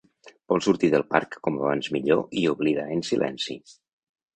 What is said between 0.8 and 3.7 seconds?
del parc com abans millor i oblidar en silenci.